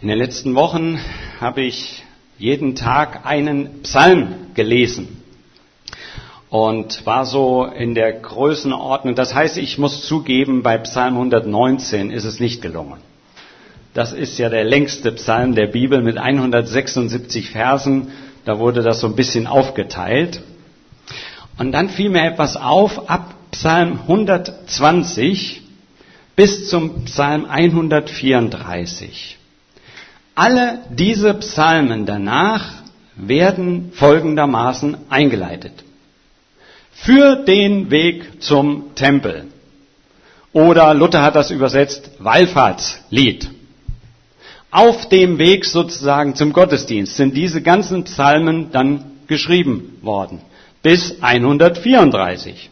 [0.00, 1.00] In den letzten Wochen
[1.40, 2.04] habe ich
[2.38, 5.08] jeden Tag einen Psalm gelesen
[6.50, 9.16] und war so in der Größenordnung.
[9.16, 13.00] Das heißt, ich muss zugeben, bei Psalm 119 ist es nicht gelungen.
[13.92, 18.12] Das ist ja der längste Psalm der Bibel mit 176 Versen.
[18.44, 20.42] Da wurde das so ein bisschen aufgeteilt.
[21.58, 25.60] Und dann fiel mir etwas auf, ab Psalm 120
[26.36, 29.37] bis zum Psalm 134.
[30.38, 32.70] Alle diese Psalmen danach
[33.16, 35.72] werden folgendermaßen eingeleitet.
[36.92, 39.46] Für den Weg zum Tempel.
[40.52, 43.50] Oder Luther hat das übersetzt, Wallfahrtslied.
[44.70, 50.40] Auf dem Weg sozusagen zum Gottesdienst sind diese ganzen Psalmen dann geschrieben worden.
[50.84, 52.70] Bis 134.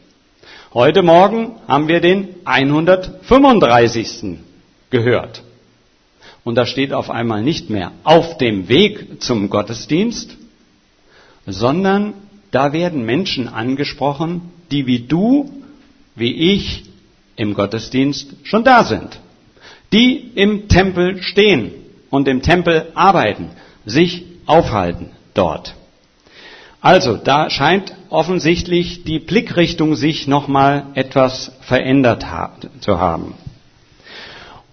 [0.73, 4.39] Heute Morgen haben wir den 135.
[4.91, 5.43] gehört.
[6.47, 10.37] Und da steht auf einmal nicht mehr auf dem Weg zum Gottesdienst,
[11.45, 12.15] sondern
[12.53, 15.51] da werden Menschen angesprochen, die wie du,
[16.15, 16.85] wie ich
[17.35, 19.19] im Gottesdienst schon da sind.
[19.93, 21.73] Die im Tempel stehen
[22.11, 23.51] und im Tempel arbeiten,
[23.85, 25.75] sich aufhalten dort.
[26.81, 32.25] Also, da scheint offensichtlich die Blickrichtung sich nochmal etwas verändert
[32.79, 33.35] zu haben.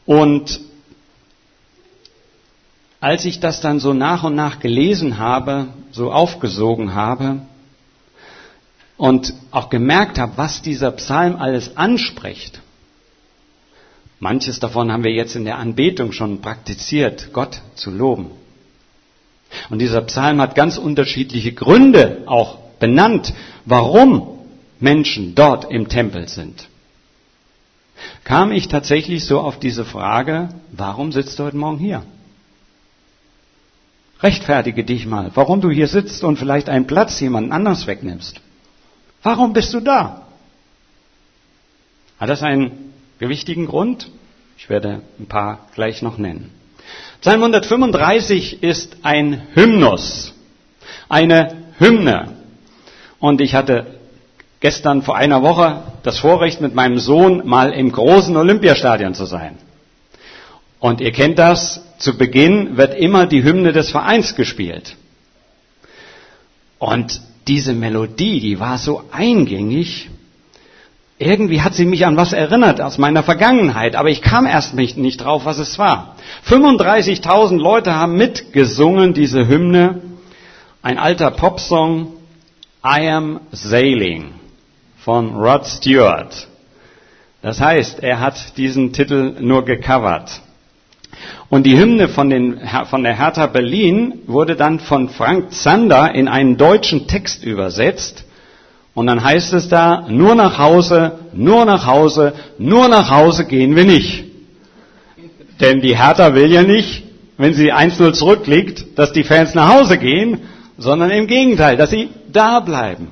[0.06, 0.62] Und
[3.04, 7.42] als ich das dann so nach und nach gelesen habe, so aufgesogen habe
[8.96, 12.62] und auch gemerkt habe, was dieser Psalm alles anspricht,
[14.22, 18.32] manches davon haben wir jetzt in der Anbetung schon praktiziert, Gott zu loben.
[19.70, 23.34] Und dieser Psalm hat ganz unterschiedliche Gründe auch benannt,
[23.66, 24.40] warum
[24.80, 26.70] Menschen dort im Tempel sind.
[28.24, 32.04] Kam ich tatsächlich so auf diese Frage, warum sitzt du heute Morgen hier?
[34.24, 38.40] Rechtfertige dich mal, warum du hier sitzt und vielleicht einen Platz jemand anders wegnimmst.
[39.22, 40.22] Warum bist du da?
[42.20, 44.10] Hat das einen gewichtigen Grund?
[44.58, 46.52] Ich werde ein paar gleich noch nennen.
[47.20, 50.34] Psalm 135 ist ein Hymnus,
[51.10, 52.32] eine Hymne.
[53.20, 54.00] Und ich hatte
[54.62, 59.58] gestern vor einer Woche das Vorrecht, mit meinem Sohn mal im großen Olympiastadion zu sein.
[60.84, 64.98] Und ihr kennt das, zu Beginn wird immer die Hymne des Vereins gespielt.
[66.78, 70.10] Und diese Melodie, die war so eingängig,
[71.20, 75.24] irgendwie hat sie mich an was erinnert aus meiner Vergangenheit, aber ich kam erst nicht
[75.24, 76.18] drauf, was es war.
[76.50, 80.02] 35.000 Leute haben mitgesungen diese Hymne,
[80.82, 82.08] ein alter Popsong,
[82.86, 84.34] I Am Sailing
[84.98, 86.50] von Rod Stewart.
[87.42, 90.43] Das heißt, er hat diesen Titel nur gecovert.
[91.54, 96.28] Und die Hymne von, den, von der Hertha Berlin wurde dann von Frank Zander in
[96.28, 98.26] einen deutschen Text übersetzt.
[98.96, 103.76] Und dann heißt es da, nur nach Hause, nur nach Hause, nur nach Hause gehen
[103.76, 104.24] wir nicht.
[105.62, 107.04] Denn die Hertha will ja nicht,
[107.38, 110.40] wenn sie 1-0 zurückliegt, dass die Fans nach Hause gehen,
[110.80, 113.10] sondern im Gegenteil, dass sie da bleiben.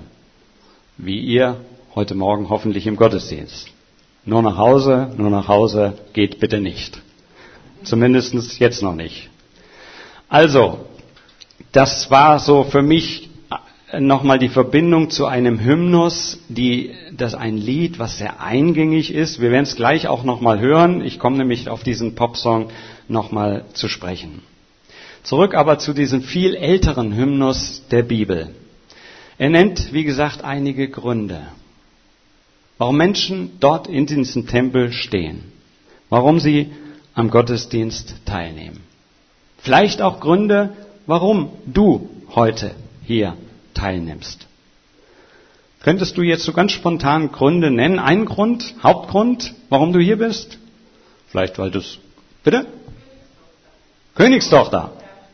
[0.97, 1.57] Wie ihr
[1.93, 3.67] heute Morgen hoffentlich im Gottesdienst.
[4.25, 7.03] Nur nach Hause, nur nach Hause geht bitte nicht.
[7.83, 9.29] Zumindest jetzt noch nicht.
[10.29, 10.85] Also,
[11.71, 13.29] das war so für mich
[13.99, 19.41] nochmal die Verbindung zu einem Hymnus, die, das ein Lied, was sehr eingängig ist.
[19.41, 21.01] Wir werden es gleich auch nochmal hören.
[21.01, 22.69] Ich komme nämlich auf diesen Popsong
[23.07, 24.41] nochmal zu sprechen.
[25.23, 28.55] Zurück aber zu diesem viel älteren Hymnus der Bibel.
[29.37, 31.41] Er nennt, wie gesagt, einige Gründe,
[32.77, 35.43] warum Menschen dort in diesem Tempel stehen,
[36.09, 36.71] warum sie
[37.13, 38.81] am Gottesdienst teilnehmen.
[39.57, 40.69] Vielleicht auch Gründe,
[41.05, 42.71] warum du heute
[43.03, 43.35] hier
[43.73, 44.47] teilnimmst.
[45.83, 47.99] Könntest du jetzt so ganz spontan Gründe nennen?
[47.99, 50.59] Einen Grund, Hauptgrund, warum du hier bist?
[51.27, 51.97] Vielleicht weil du es,
[52.43, 52.65] bitte?
[54.15, 54.91] Königstochter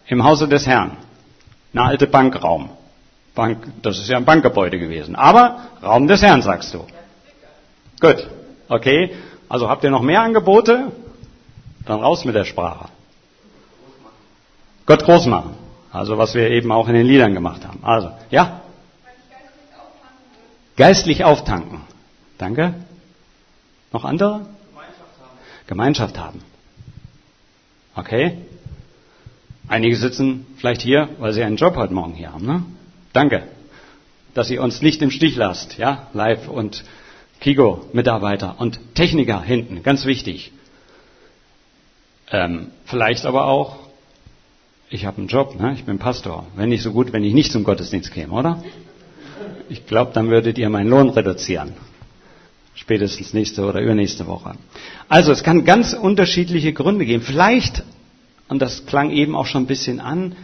[0.07, 0.97] im Hause des Herrn.
[1.73, 2.69] Eine alte Bankraum.
[3.35, 5.15] Bank, das ist ja ein Bankgebäude gewesen.
[5.15, 6.85] Aber Raum des Herrn, sagst du.
[7.99, 8.27] Gut.
[8.67, 9.11] Okay.
[9.49, 10.91] Also habt ihr noch mehr Angebote?
[11.87, 12.89] Dann raus mit der Sprache.
[14.85, 15.55] Gott groß machen.
[15.91, 17.83] Also was wir eben auch in den Liedern gemacht haben.
[17.83, 18.61] Also, ja?
[20.75, 21.81] Geistlich auftanken.
[22.37, 22.75] Danke.
[23.91, 24.45] Noch andere?
[24.69, 25.37] Gemeinschaft haben.
[25.67, 26.41] Gemeinschaft haben.
[27.95, 28.37] Okay.
[29.67, 32.45] Einige sitzen vielleicht hier, weil sie einen Job heute Morgen hier haben.
[32.45, 32.63] Ne?
[33.11, 33.43] Danke,
[34.33, 35.77] dass ihr uns nicht im Stich lasst.
[35.77, 36.83] Ja, Live und
[37.41, 40.51] Kigo-Mitarbeiter und Techniker hinten, ganz wichtig.
[42.31, 43.87] Ähm, vielleicht aber auch
[44.89, 45.73] Ich habe einen Job, ne?
[45.73, 46.47] ich bin Pastor.
[46.55, 48.63] Wenn nicht so gut, wenn ich nicht zum Gottesdienst käme, oder?
[49.69, 51.73] Ich glaube, dann würdet ihr meinen Lohn reduzieren.
[52.73, 54.53] Spätestens nächste oder übernächste Woche.
[55.09, 57.23] Also es kann ganz unterschiedliche Gründe geben.
[57.23, 57.83] Vielleicht,
[58.47, 60.37] und das klang eben auch schon ein bisschen an,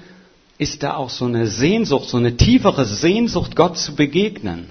[0.57, 4.69] ist da auch so eine Sehnsucht, so eine tiefere Sehnsucht, Gott zu begegnen.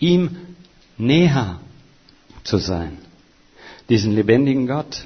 [0.00, 0.36] Ihm
[0.96, 1.60] näher
[2.42, 2.98] zu sein.
[3.88, 5.04] Diesen lebendigen Gott.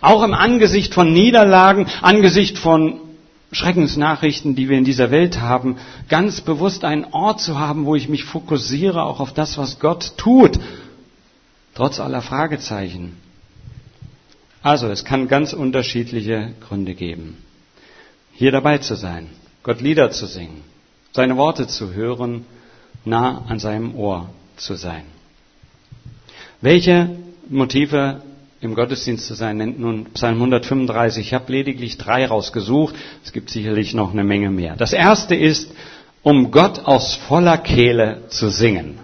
[0.00, 3.00] Auch im Angesicht von Niederlagen, Angesicht von
[3.52, 5.76] Schreckensnachrichten, die wir in dieser Welt haben,
[6.08, 10.16] ganz bewusst einen Ort zu haben, wo ich mich fokussiere, auch auf das, was Gott
[10.16, 10.58] tut,
[11.74, 13.16] trotz aller Fragezeichen.
[14.62, 17.38] Also, es kann ganz unterschiedliche Gründe geben,
[18.34, 19.28] hier dabei zu sein,
[19.62, 20.62] Gott Lieder zu singen,
[21.12, 22.44] seine Worte zu hören,
[23.04, 25.04] nah an seinem Ohr zu sein.
[26.60, 27.16] Welche
[27.48, 28.22] Motive
[28.60, 31.26] im Gottesdienst zu sein, nennt nun Psalm 135.
[31.26, 32.94] Ich habe lediglich drei rausgesucht.
[33.24, 34.76] Es gibt sicherlich noch eine Menge mehr.
[34.76, 35.72] Das erste ist,
[36.22, 38.98] um Gott aus voller Kehle zu singen.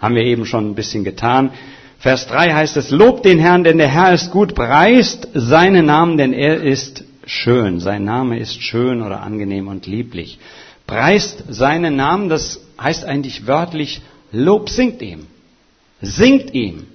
[0.00, 1.50] Haben wir eben schon ein bisschen getan.
[1.98, 6.16] Vers 3 heißt es, Lobt den Herrn, denn der Herr ist gut, preist seinen Namen,
[6.16, 7.80] denn er ist schön.
[7.80, 10.38] Sein Name ist schön oder angenehm und lieblich.
[10.86, 15.26] Preist seinen Namen, das heißt eigentlich wörtlich, Lob singt ihm.
[16.00, 16.86] Singt ihm.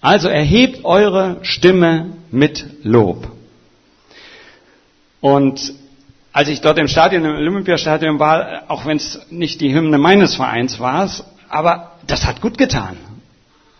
[0.00, 3.28] Also erhebt eure Stimme mit Lob.
[5.20, 5.74] Und
[6.32, 10.34] als ich dort im Stadion, im Olympiastadion war, auch wenn es nicht die Hymne meines
[10.36, 11.08] Vereins war,
[11.48, 12.96] aber das hat gut getan.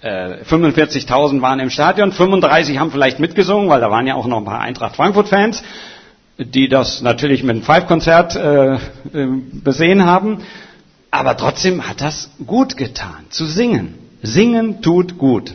[0.02, 4.38] Äh, 45.000 waren im Stadion, 35 haben vielleicht mitgesungen, weil da waren ja auch noch
[4.38, 5.62] ein paar Eintracht Frankfurt-Fans,
[6.38, 8.78] die das natürlich mit einem Five-Konzert äh, äh,
[9.52, 10.38] besehen haben.
[11.11, 13.94] Aber trotzdem hat das gut getan, zu singen.
[14.22, 15.55] Singen tut gut.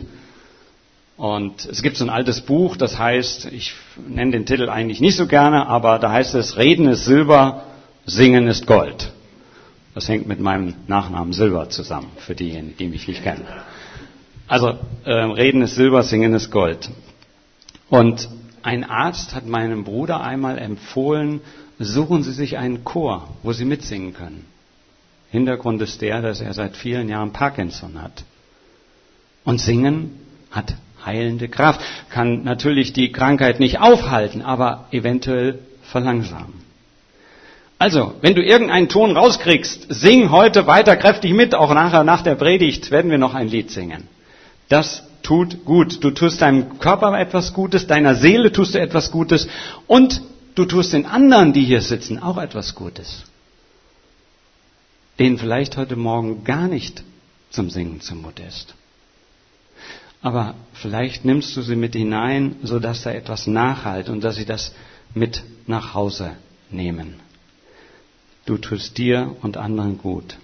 [1.16, 3.74] Und es gibt so ein altes Buch, das heißt, ich
[4.06, 7.64] nenne den Titel eigentlich nicht so gerne, aber da heißt es, Reden ist Silber,
[8.04, 9.12] Singen ist Gold.
[9.94, 13.46] Das hängt mit meinem Nachnamen Silber zusammen, für diejenigen, die mich nicht kennen.
[14.46, 16.90] Also äh, Reden ist Silber, Singen ist Gold.
[17.88, 18.28] Und
[18.62, 21.40] ein Arzt hat meinem Bruder einmal empfohlen,
[21.78, 24.44] suchen Sie sich einen Chor, wo Sie mitsingen können.
[25.30, 28.24] Hintergrund ist der, dass er seit vielen Jahren Parkinson hat.
[29.44, 30.20] Und singen
[30.50, 30.74] hat
[31.06, 31.80] heilende Kraft.
[32.10, 36.66] Kann natürlich die Krankheit nicht aufhalten, aber eventuell verlangsamen.
[37.78, 42.34] Also, wenn du irgendeinen Ton rauskriegst, sing heute weiter kräftig mit, auch nachher nach der
[42.34, 44.08] Predigt werden wir noch ein Lied singen.
[44.68, 46.02] Das tut gut.
[46.02, 49.46] Du tust deinem Körper etwas Gutes, deiner Seele tust du etwas Gutes
[49.86, 50.22] und
[50.54, 53.24] du tust den anderen, die hier sitzen, auch etwas Gutes.
[55.18, 57.02] Denen vielleicht heute Morgen gar nicht
[57.50, 58.74] zum Singen zumute ist
[60.26, 64.74] aber vielleicht nimmst du sie mit hinein, sodass da etwas nachhalt und dass sie das
[65.14, 66.32] mit nach Hause
[66.68, 67.20] nehmen.
[68.44, 70.36] Du tust dir und anderen gut.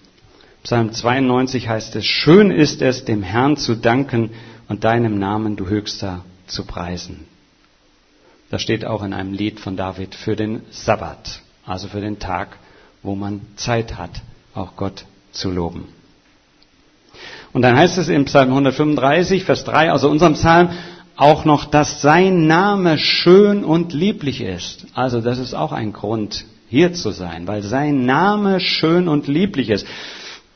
[0.62, 4.31] Psalm 92 heißt es, schön ist es, dem Herrn zu danken
[4.69, 7.26] und deinem Namen, du Höchster, zu preisen.
[8.50, 12.56] Das steht auch in einem Lied von David für den Sabbat, also für den Tag,
[13.02, 14.23] wo man Zeit hat,
[14.55, 15.88] auch Gott zu loben.
[17.52, 20.70] Und dann heißt es im Psalm 135, Vers 3, also unserem Psalm,
[21.16, 24.87] auch noch, dass sein Name schön und lieblich ist.
[24.94, 29.69] Also das ist auch ein Grund, hier zu sein, weil sein Name schön und lieblich
[29.69, 29.86] ist.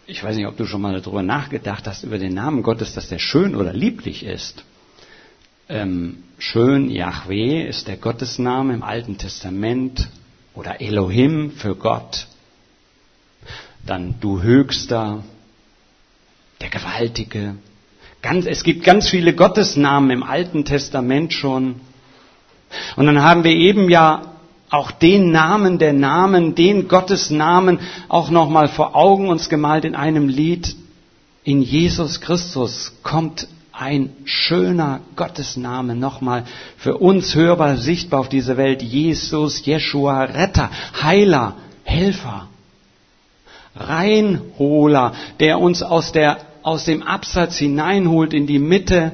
[0.07, 3.09] Ich weiß nicht, ob du schon mal darüber nachgedacht hast, über den Namen Gottes, dass
[3.09, 4.65] der schön oder lieblich ist.
[5.69, 10.09] Ähm, schön, Yahweh ist der Gottesname im Alten Testament
[10.55, 12.29] oder Elohim für Gott.
[13.85, 15.23] Dann du Höchster,
[16.61, 17.57] der Gewaltige.
[18.23, 21.81] Ganz, es gibt ganz viele Gottesnamen im Alten Testament schon.
[22.97, 24.33] Und dann haben wir eben ja
[24.71, 30.29] auch den Namen der Namen, den Gottesnamen auch nochmal vor Augen uns gemalt in einem
[30.29, 30.75] Lied.
[31.45, 36.45] In Jesus Christus kommt ein schöner Gottesname nochmal
[36.79, 38.83] für uns hörbar, sichtbar auf diese Welt.
[38.83, 40.71] Jesus, Jeshua, Retter,
[41.01, 42.49] Heiler, Helfer.
[43.77, 49.13] Reinholer, der uns aus, der, aus dem Absatz hineinholt in die Mitte,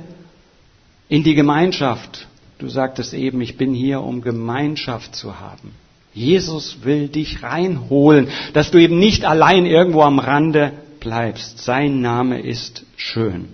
[1.10, 2.26] in die Gemeinschaft.
[2.58, 5.74] Du sagtest eben, ich bin hier, um Gemeinschaft zu haben.
[6.14, 11.62] Jesus will dich reinholen, dass du eben nicht allein irgendwo am Rande bleibst.
[11.62, 13.50] Sein Name ist schön.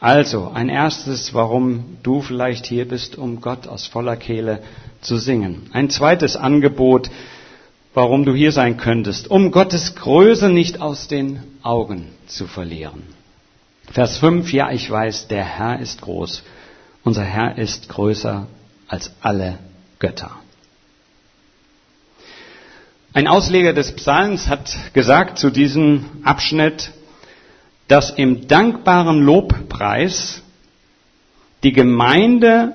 [0.00, 4.62] Also, ein erstes, warum du vielleicht hier bist, um Gott aus voller Kehle
[5.02, 5.68] zu singen.
[5.74, 7.10] Ein zweites Angebot,
[7.94, 13.02] warum du hier sein könntest, um Gottes Größe nicht aus den Augen zu verlieren.
[13.90, 16.42] Vers 5, ja, ich weiß, der Herr ist groß.
[17.04, 18.46] Unser Herr ist größer
[18.86, 19.58] als alle
[19.98, 20.30] Götter.
[23.14, 26.92] Ein Ausleger des Psalms hat gesagt zu diesem Abschnitt,
[27.88, 30.42] dass im dankbaren Lobpreis
[31.62, 32.74] die Gemeinde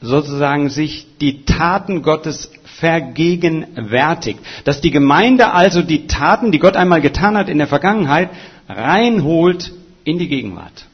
[0.00, 4.40] sozusagen sich die Taten Gottes vergegenwärtigt.
[4.64, 8.30] Dass die Gemeinde also die Taten, die Gott einmal getan hat in der Vergangenheit,
[8.68, 9.72] reinholt
[10.04, 10.86] in die Gegenwart.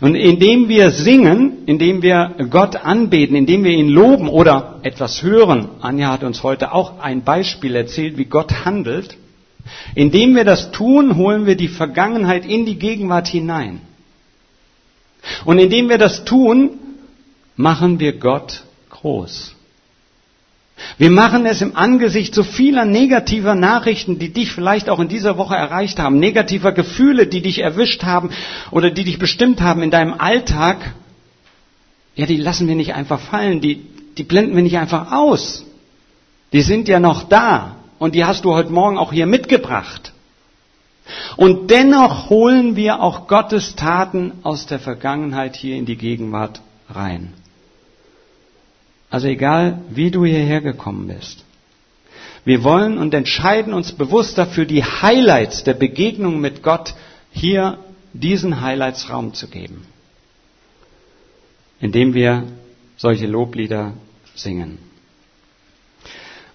[0.00, 5.68] Und indem wir singen, indem wir Gott anbeten, indem wir ihn loben oder etwas hören,
[5.80, 9.16] Anja hat uns heute auch ein Beispiel erzählt, wie Gott handelt,
[9.94, 13.80] indem wir das tun, holen wir die Vergangenheit in die Gegenwart hinein.
[15.44, 16.78] Und indem wir das tun,
[17.56, 19.54] machen wir Gott groß.
[20.98, 25.38] Wir machen es im Angesicht so vieler negativer Nachrichten, die dich vielleicht auch in dieser
[25.38, 28.30] Woche erreicht haben, negativer Gefühle, die dich erwischt haben
[28.70, 30.94] oder die dich bestimmt haben in deinem Alltag.
[32.16, 33.86] Ja, die lassen wir nicht einfach fallen, die,
[34.18, 35.64] die blenden wir nicht einfach aus.
[36.52, 40.12] Die sind ja noch da und die hast du heute Morgen auch hier mitgebracht.
[41.36, 47.32] Und dennoch holen wir auch Gottes Taten aus der Vergangenheit hier in die Gegenwart rein.
[49.10, 51.44] Also egal, wie du hierher gekommen bist.
[52.44, 56.94] Wir wollen und entscheiden uns bewusst dafür, die Highlights der Begegnung mit Gott
[57.30, 57.78] hier
[58.12, 59.86] diesen Highlights Raum zu geben.
[61.80, 62.44] Indem wir
[62.96, 63.94] solche Loblieder
[64.34, 64.78] singen.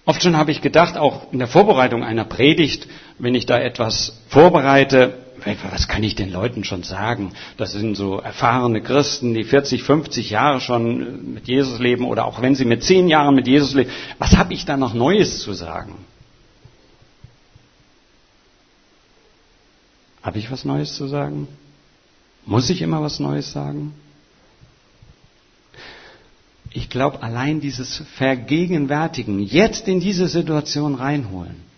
[0.04, 2.88] Oft schon habe ich gedacht, auch in der Vorbereitung einer Predigt,
[3.18, 7.32] wenn ich da etwas vorbereite, was kann ich den Leuten schon sagen?
[7.56, 12.42] Das sind so erfahrene Christen, die 40, 50 Jahre schon mit Jesus leben oder auch
[12.42, 13.90] wenn sie mit 10 Jahren mit Jesus leben.
[14.18, 15.94] Was habe ich da noch Neues zu sagen?
[20.22, 21.48] Habe ich was Neues zu sagen?
[22.44, 23.94] Muss ich immer was Neues sagen?
[26.72, 31.69] Ich glaube, allein dieses Vergegenwärtigen, jetzt in diese Situation reinholen,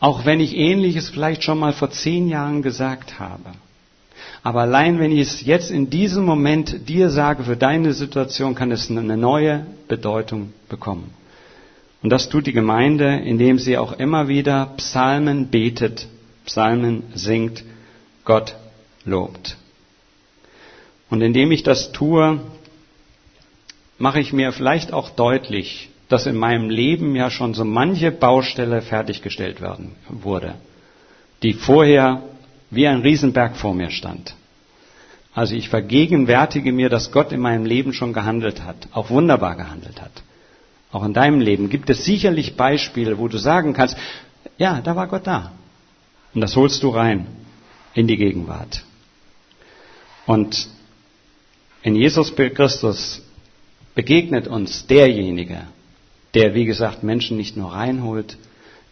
[0.00, 3.50] auch wenn ich ähnliches vielleicht schon mal vor zehn Jahren gesagt habe.
[4.42, 8.70] Aber allein wenn ich es jetzt in diesem Moment dir sage, für deine Situation kann
[8.70, 11.10] es eine neue Bedeutung bekommen.
[12.02, 16.06] Und das tut die Gemeinde, indem sie auch immer wieder Psalmen betet,
[16.46, 17.64] Psalmen singt,
[18.24, 18.54] Gott
[19.04, 19.56] lobt.
[21.10, 22.40] Und indem ich das tue,
[23.98, 28.82] mache ich mir vielleicht auch deutlich, dass in meinem Leben ja schon so manche Baustelle
[28.82, 30.54] fertiggestellt werden wurde,
[31.42, 32.22] die vorher
[32.70, 34.34] wie ein Riesenberg vor mir stand.
[35.34, 40.00] Also ich vergegenwärtige mir, dass Gott in meinem Leben schon gehandelt hat, auch wunderbar gehandelt
[40.00, 40.10] hat.
[40.90, 43.96] Auch in deinem Leben gibt es sicherlich Beispiele, wo du sagen kannst,
[44.56, 45.52] ja, da war Gott da.
[46.34, 47.26] Und das holst du rein
[47.94, 48.84] in die Gegenwart.
[50.26, 50.68] Und
[51.82, 53.22] in Jesus Christus
[53.94, 55.62] begegnet uns derjenige,
[56.38, 58.38] der, wie gesagt, Menschen nicht nur reinholt,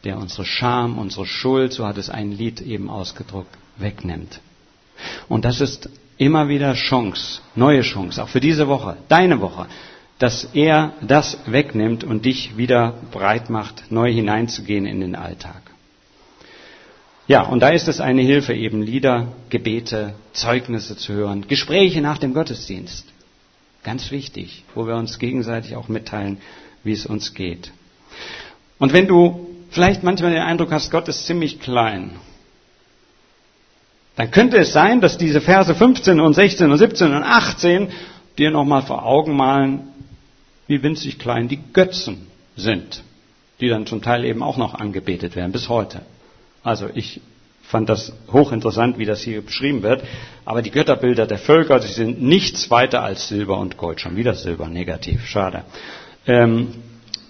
[0.02, 4.40] der unsere Scham, unsere Schuld, so hat es ein Lied eben ausgedruckt, wegnimmt.
[5.28, 5.88] Und das ist
[6.18, 9.68] immer wieder Chance, neue Chance, auch für diese Woche, deine Woche,
[10.18, 15.62] dass er das wegnimmt und dich wieder breit macht, neu hineinzugehen in den Alltag.
[17.28, 22.18] Ja, und da ist es eine Hilfe, eben Lieder, Gebete, Zeugnisse zu hören, Gespräche nach
[22.18, 23.06] dem Gottesdienst.
[23.84, 26.38] Ganz wichtig, wo wir uns gegenseitig auch mitteilen,
[26.86, 27.72] wie es uns geht.
[28.78, 32.12] Und wenn du vielleicht manchmal den Eindruck hast, Gott ist ziemlich klein,
[34.16, 37.88] dann könnte es sein, dass diese Verse 15 und 16 und 17 und 18
[38.38, 39.88] dir nochmal vor Augen malen,
[40.66, 42.26] wie winzig klein die Götzen
[42.56, 43.02] sind,
[43.60, 46.00] die dann zum Teil eben auch noch angebetet werden, bis heute.
[46.62, 47.20] Also ich
[47.62, 50.02] fand das hochinteressant, wie das hier beschrieben wird.
[50.44, 54.00] Aber die Götterbilder der Völker, sie sind nichts weiter als Silber und Gold.
[54.00, 55.64] Schon wieder Silber, negativ, schade.
[56.26, 56.68] Ähm,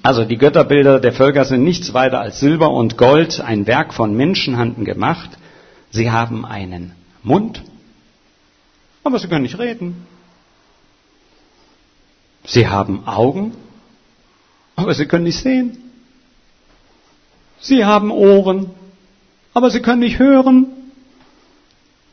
[0.02, 4.16] also die Götterbilder der Völker sind nichts weiter als Silber und Gold, ein Werk von
[4.16, 5.30] Menschenhanden gemacht.
[5.90, 7.62] Sie haben einen Mund,
[9.02, 10.06] aber sie können nicht reden.
[12.44, 13.52] Sie haben Augen,
[14.76, 15.78] aber sie können nicht sehen.
[17.58, 18.70] Sie haben Ohren,
[19.54, 20.66] aber sie können nicht hören.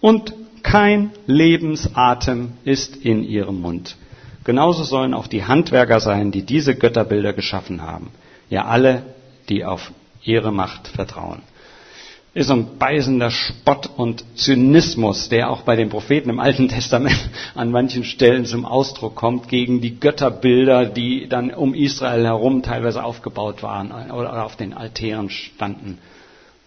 [0.02, 3.98] Und kein Lebensatem ist in ihrem Mund.
[4.44, 8.12] Genauso sollen auch die Handwerker sein, die diese Götterbilder geschaffen haben.
[8.50, 9.04] Ja, alle,
[9.50, 9.92] die auf
[10.24, 11.42] ihre Macht vertrauen.
[12.34, 17.70] Ist ein beißender Spott und Zynismus, der auch bei den Propheten im Alten Testament an
[17.70, 23.62] manchen Stellen zum Ausdruck kommt, gegen die Götterbilder, die dann um Israel herum teilweise aufgebaut
[23.62, 26.00] waren oder auf den Altären standen.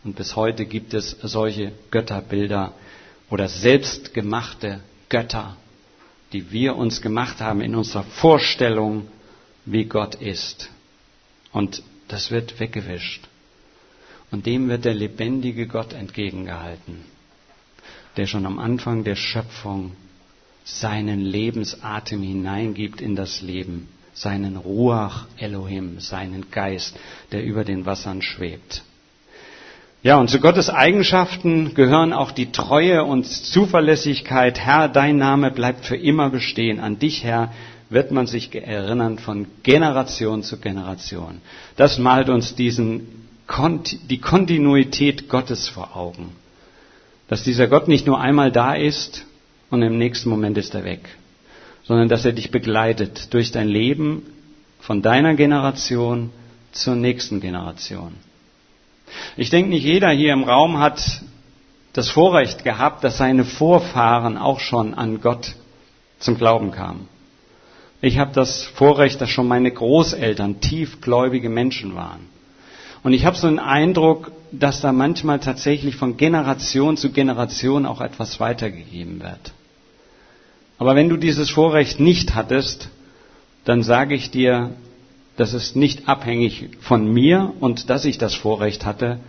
[0.04, 2.72] Und bis heute gibt es solche Götterbilder
[3.28, 4.78] oder selbstgemachte
[5.08, 5.56] Götter,
[6.32, 9.08] die wir uns gemacht haben in unserer Vorstellung
[9.64, 10.70] wie Gott ist.
[11.52, 13.28] Und das wird weggewischt.
[14.30, 17.04] Und dem wird der lebendige Gott entgegengehalten,
[18.16, 19.92] der schon am Anfang der Schöpfung
[20.64, 26.98] seinen Lebensatem hineingibt in das Leben, seinen Ruach Elohim, seinen Geist,
[27.30, 28.82] der über den Wassern schwebt.
[30.06, 34.56] Ja, und zu Gottes Eigenschaften gehören auch die Treue und Zuverlässigkeit.
[34.56, 36.78] Herr, dein Name bleibt für immer bestehen.
[36.78, 37.52] An dich, Herr,
[37.90, 41.40] wird man sich erinnern von Generation zu Generation.
[41.74, 43.26] Das malt uns diesen,
[44.08, 46.36] die Kontinuität Gottes vor Augen.
[47.26, 49.26] Dass dieser Gott nicht nur einmal da ist
[49.70, 51.08] und im nächsten Moment ist er weg,
[51.82, 54.22] sondern dass er dich begleitet durch dein Leben
[54.78, 56.30] von deiner Generation
[56.70, 58.12] zur nächsten Generation.
[59.36, 61.22] Ich denke, nicht jeder hier im Raum hat
[61.92, 65.54] das Vorrecht gehabt, dass seine Vorfahren auch schon an Gott
[66.18, 67.08] zum Glauben kamen.
[68.00, 72.28] Ich habe das Vorrecht, dass schon meine Großeltern tiefgläubige Menschen waren.
[73.02, 78.00] Und ich habe so einen Eindruck, dass da manchmal tatsächlich von Generation zu Generation auch
[78.00, 79.52] etwas weitergegeben wird.
[80.78, 82.90] Aber wenn du dieses Vorrecht nicht hattest,
[83.64, 84.70] dann sage ich dir,
[85.36, 89.20] das ist nicht abhängig von mir und dass ich das Vorrecht hatte,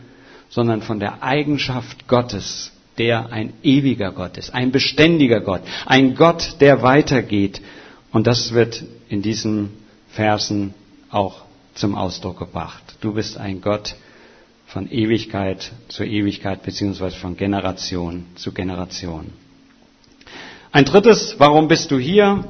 [0.50, 6.56] sondern von der Eigenschaft Gottes, der ein ewiger Gott ist, ein beständiger Gott, ein Gott,
[6.62, 7.62] der weitergeht.
[8.12, 9.72] Und das wird in diesen
[10.10, 10.74] Versen
[11.12, 11.42] auch
[11.76, 12.84] zum Ausdruck gebracht.
[13.02, 13.96] Du bist ein Gott
[14.66, 19.32] von Ewigkeit zu Ewigkeit beziehungsweise von Generation zu Generation.
[20.72, 22.46] Ein drittes, warum bist du hier?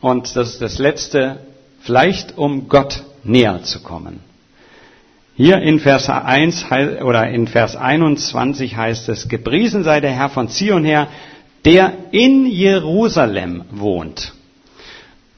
[0.00, 1.40] Und das ist das letzte,
[1.82, 4.20] vielleicht um Gott näher zu kommen.
[5.34, 6.66] Hier in Vers 1
[7.02, 11.08] oder in Vers 21 heißt es, gepriesen sei der Herr von Zion her,
[11.64, 14.34] der in Jerusalem wohnt.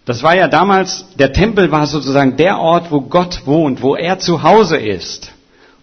[0.04, 4.18] Das war ja damals, der Tempel war sozusagen der Ort, wo Gott wohnt, wo er
[4.18, 5.32] zu Hause ist.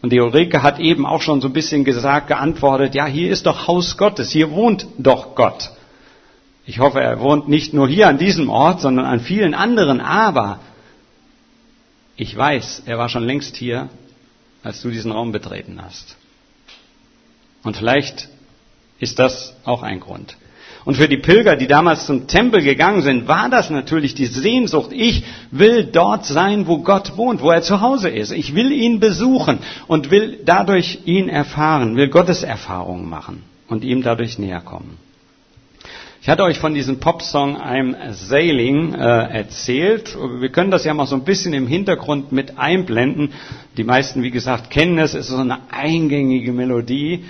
[0.01, 3.45] Und die Ulrike hat eben auch schon so ein bisschen gesagt, geantwortet, ja, hier ist
[3.45, 5.71] doch Haus Gottes, hier wohnt doch Gott.
[6.65, 10.00] Ich hoffe, er wohnt nicht nur hier an diesem Ort, sondern an vielen anderen.
[10.00, 10.60] Aber
[12.15, 13.89] ich weiß, er war schon längst hier,
[14.63, 16.17] als du diesen Raum betreten hast.
[17.63, 18.30] Und vielleicht
[19.00, 20.38] ist das auch ein Grund.
[20.84, 24.91] Und für die Pilger, die damals zum Tempel gegangen sind, war das natürlich die Sehnsucht.
[24.91, 28.32] Ich will dort sein, wo Gott wohnt, wo er zu Hause ist.
[28.32, 34.02] Ich will ihn besuchen und will dadurch ihn erfahren, will Gottes Erfahrungen machen und ihm
[34.02, 34.97] dadurch näher kommen.
[36.23, 40.15] Ich hatte euch von diesem Popsong I'm Sailing äh, erzählt.
[40.39, 43.31] Wir können das ja mal so ein bisschen im Hintergrund mit einblenden.
[43.75, 45.15] Die meisten, wie gesagt, kennen es.
[45.15, 47.25] Es ist so eine eingängige Melodie.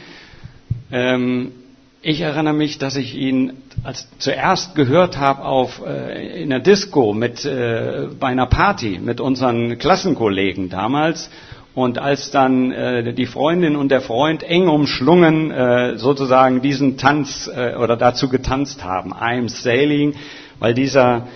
[0.91, 1.53] Ähm,
[2.01, 3.53] ich erinnere mich, dass ich ihn
[3.85, 9.21] als zuerst gehört habe auf äh, in der Disco mit äh, bei einer Party mit
[9.21, 11.29] unseren Klassenkollegen damals
[11.73, 17.49] und als dann äh, die Freundin und der Freund eng umschlungen äh, sozusagen diesen Tanz
[17.53, 20.15] äh, oder dazu getanzt haben, I'm sailing,
[20.59, 21.27] weil dieser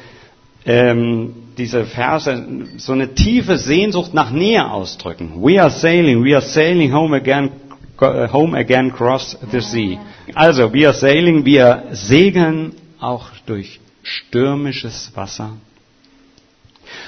[0.66, 2.44] ähm, diese Verse
[2.78, 5.42] so eine tiefe Sehnsucht nach Nähe ausdrücken.
[5.42, 7.52] We are sailing, we are sailing home again,
[8.00, 10.00] home again cross the sea.
[10.34, 15.52] Also, we are sailing, wir segeln auch durch stürmisches Wasser.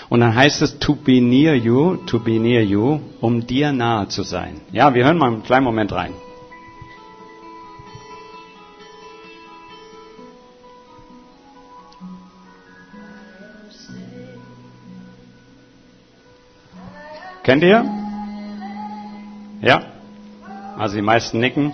[0.10, 4.08] Und dann heißt es to be near you, to be near you, um dir nahe
[4.08, 4.62] zu sein.
[4.72, 6.14] Ja, wir hören mal einen kleinen Moment rein.
[17.44, 17.86] Kennt ihr?
[19.62, 19.82] Ja?
[20.78, 21.72] Also die meisten nicken.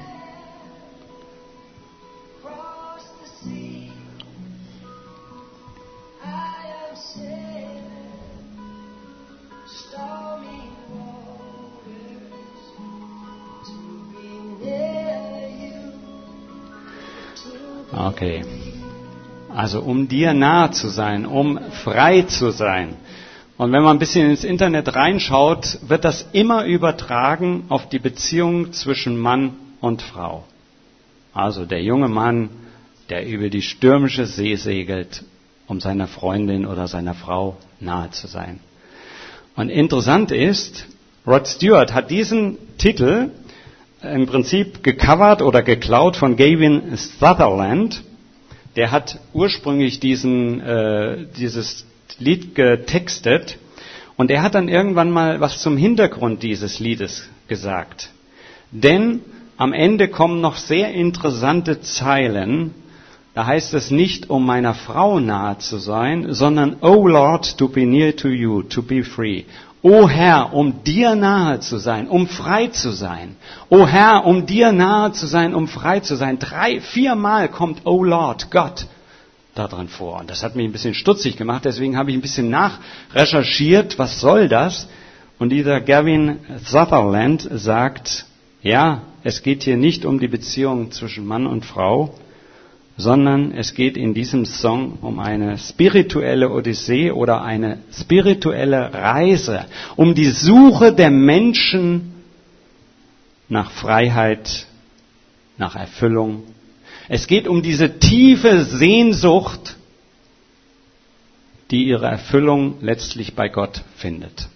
[19.63, 22.95] Also um dir nahe zu sein, um frei zu sein.
[23.55, 28.73] Und wenn man ein bisschen ins Internet reinschaut, wird das immer übertragen auf die Beziehung
[28.73, 30.43] zwischen Mann und Frau.
[31.33, 32.49] Also der junge Mann,
[33.09, 35.23] der über die stürmische See segelt,
[35.67, 38.59] um seiner Freundin oder seiner Frau nahe zu sein.
[39.55, 40.87] Und interessant ist,
[41.25, 43.29] Rod Stewart hat diesen Titel
[44.01, 48.03] im Prinzip gecovert oder geklaut von Gavin Sutherland.
[48.75, 51.85] Der hat ursprünglich diesen, äh, dieses
[52.19, 53.57] Lied getextet
[54.17, 58.09] und er hat dann irgendwann mal was zum Hintergrund dieses Liedes gesagt.
[58.71, 59.21] Denn
[59.57, 62.73] am Ende kommen noch sehr interessante Zeilen,
[63.33, 67.85] da heißt es nicht, um meiner Frau nahe zu sein, sondern, O Lord, to be
[67.85, 69.45] near to you, to be free.
[69.81, 73.35] O Herr, um dir nahe zu sein, um frei zu sein.
[73.69, 76.39] O Herr, um dir nahe zu sein, um frei zu sein.
[76.39, 78.85] Drei, viermal kommt O Lord, Gott,
[79.55, 80.19] da drin vor.
[80.19, 84.21] Und das hat mich ein bisschen stutzig gemacht, deswegen habe ich ein bisschen nachrecherchiert, was
[84.21, 84.87] soll das?
[85.39, 88.25] Und dieser Gavin Sutherland sagt,
[88.61, 92.13] ja, es geht hier nicht um die Beziehung zwischen Mann und Frau,
[92.95, 100.13] sondern es geht in diesem Song um eine spirituelle Odyssee oder eine spirituelle Reise, um
[100.13, 102.13] die Suche der Menschen
[103.49, 104.67] nach Freiheit,
[105.57, 106.43] nach Erfüllung.
[107.09, 109.75] Es geht um diese tiefe Sehnsucht,
[111.71, 114.47] die ihre Erfüllung letztlich bei Gott findet.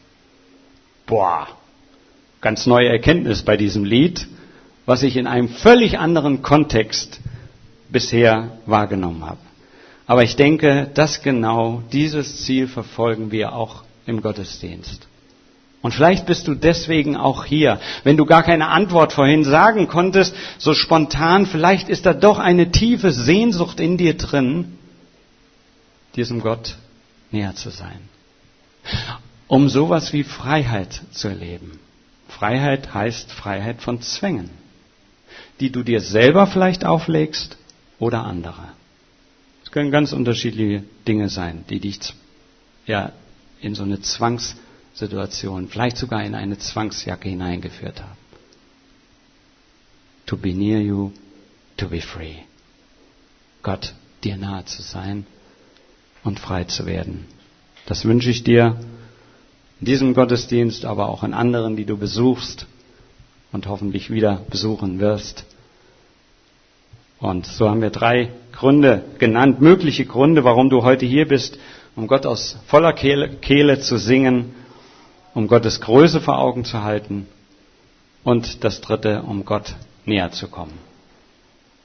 [1.08, 1.48] Boah,
[2.42, 4.28] ganz neue Erkenntnis bei diesem Lied,
[4.86, 7.20] was ich in einem völlig anderen Kontext
[7.90, 9.40] bisher wahrgenommen habe.
[10.06, 15.06] Aber ich denke, dass genau dieses Ziel verfolgen wir auch im Gottesdienst.
[15.82, 17.80] Und vielleicht bist du deswegen auch hier.
[18.04, 22.72] Wenn du gar keine Antwort vorhin sagen konntest, so spontan, vielleicht ist da doch eine
[22.72, 24.78] tiefe Sehnsucht in dir drin,
[26.16, 26.78] diesem Gott
[27.32, 28.00] näher zu sein.
[29.48, 31.80] Um sowas wie Freiheit zu erleben.
[32.28, 34.50] Freiheit heißt Freiheit von Zwängen,
[35.60, 37.58] die du dir selber vielleicht auflegst
[38.00, 38.70] oder andere.
[39.64, 42.00] Es können ganz unterschiedliche Dinge sein, die dich
[42.86, 43.12] ja
[43.60, 48.18] in so eine Zwangssituation, vielleicht sogar in eine Zwangsjacke hineingeführt haben.
[50.28, 51.12] To be near you,
[51.78, 52.36] to be free.
[53.64, 55.26] Gott dir nahe zu sein
[56.24, 57.26] und frei zu werden.
[57.86, 58.78] Das wünsche ich dir
[59.80, 62.66] in diesem Gottesdienst, aber auch in anderen, die du besuchst
[63.52, 65.46] und hoffentlich wieder besuchen wirst.
[67.20, 71.58] Und so haben wir drei Gründe genannt, mögliche Gründe, warum du heute hier bist,
[71.96, 74.54] um Gott aus voller Kehle, Kehle zu singen,
[75.34, 77.28] um Gottes Größe vor Augen zu halten
[78.24, 79.76] und das dritte, um Gott
[80.06, 80.74] näher zu kommen.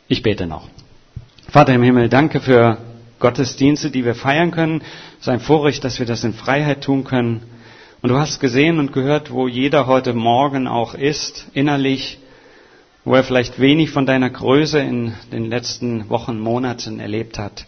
[0.08, 0.68] Ich bete noch.
[1.48, 2.78] Vater im Himmel, danke für
[3.18, 4.82] Gottesdienste, die wir feiern können.
[5.14, 7.42] Es ist ein Vorrecht, dass wir das in Freiheit tun können.
[8.02, 12.18] Und du hast gesehen und gehört, wo jeder heute Morgen auch ist, innerlich,
[13.04, 17.66] wo er vielleicht wenig von deiner Größe in den letzten Wochen, Monaten erlebt hat.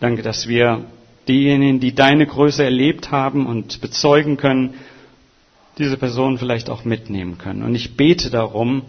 [0.00, 0.84] Danke, dass wir
[1.26, 4.74] diejenigen, die deine Größe erlebt haben und bezeugen können,
[5.78, 7.62] diese Person vielleicht auch mitnehmen können.
[7.62, 8.82] Und ich bete darum,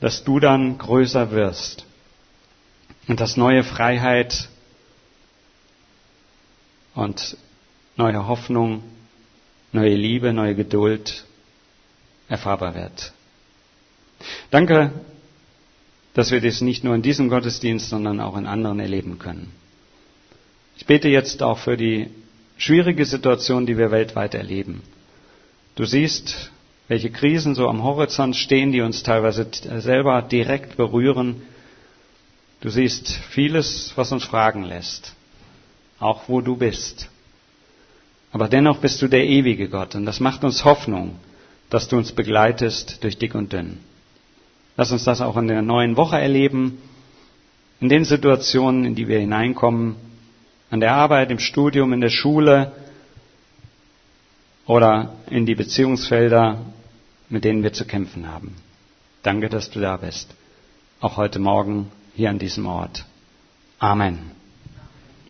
[0.00, 1.86] dass du dann größer wirst
[3.08, 4.48] und dass neue Freiheit
[6.94, 7.36] und
[7.96, 8.82] neue Hoffnung,
[9.72, 11.24] neue Liebe, neue Geduld
[12.28, 13.12] erfahrbar wird.
[14.50, 14.92] Danke,
[16.14, 19.52] dass wir das nicht nur in diesem Gottesdienst, sondern auch in anderen erleben können.
[20.76, 22.08] Ich bete jetzt auch für die
[22.56, 24.82] schwierige Situation, die wir weltweit erleben.
[25.76, 26.50] Du siehst,
[26.88, 29.48] welche Krisen so am Horizont stehen, die uns teilweise
[29.80, 31.42] selber direkt berühren.
[32.60, 35.14] Du siehst vieles, was uns fragen lässt,
[35.98, 37.08] auch wo du bist.
[38.32, 41.16] Aber dennoch bist du der ewige Gott und das macht uns Hoffnung,
[41.70, 43.78] dass du uns begleitest durch dick und dünn.
[44.76, 46.78] Lass uns das auch in der neuen Woche erleben,
[47.80, 49.96] in den Situationen, in die wir hineinkommen,
[50.70, 52.72] an der Arbeit, im Studium, in der Schule
[54.66, 56.58] oder in die Beziehungsfelder,
[57.28, 58.56] mit denen wir zu kämpfen haben.
[59.22, 60.34] Danke, dass du da bist.
[61.00, 63.04] Auch heute Morgen hier an diesem Ort.
[63.78, 64.33] Amen.